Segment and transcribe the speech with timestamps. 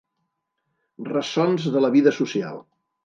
[1.09, 2.59] Ressons de la vida social.